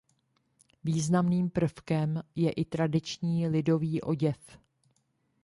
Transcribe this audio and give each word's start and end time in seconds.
Významným 0.83 1.49
prvkem 1.49 2.23
je 2.35 2.51
i 2.51 2.65
tradiční 2.65 3.47
lidový 3.47 4.01
oděv. 4.01 4.39